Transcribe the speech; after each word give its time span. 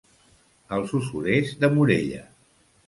Els 0.77 0.95
usurers 1.01 1.55
de 1.63 1.71
Morella. 1.77 2.25